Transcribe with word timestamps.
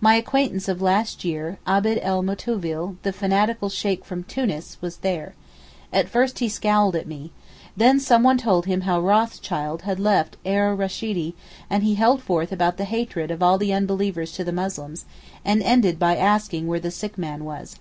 My 0.00 0.14
acquaintance 0.14 0.68
of 0.68 0.80
last 0.80 1.24
year, 1.24 1.58
Abd 1.66 1.98
el 2.00 2.22
Moutovil, 2.22 2.94
the 3.02 3.12
fanatical 3.12 3.68
Sheykh 3.68 4.04
from 4.04 4.22
Tunis 4.22 4.78
was 4.80 4.98
there. 4.98 5.34
At 5.92 6.08
first 6.08 6.38
he 6.38 6.48
scowled 6.48 6.94
at 6.94 7.08
me. 7.08 7.32
Then 7.76 7.98
someone 7.98 8.38
told 8.38 8.66
him 8.66 8.82
how 8.82 9.00
Rothschild 9.00 9.82
had 9.82 9.98
left 9.98 10.36
Er 10.46 10.76
Rasheedee, 10.76 11.34
and 11.68 11.82
he 11.82 11.96
held 11.96 12.22
forth 12.22 12.52
about 12.52 12.76
the 12.76 12.84
hatred 12.84 13.32
of 13.32 13.42
all 13.42 13.58
the 13.58 13.72
unbelievers 13.72 14.30
to 14.34 14.44
the 14.44 14.52
Muslims, 14.52 15.06
and 15.44 15.60
ended 15.60 15.98
by 15.98 16.16
asking 16.16 16.68
where 16.68 16.78
the 16.78 16.92
sick 16.92 17.18
man 17.18 17.44
was. 17.44 17.80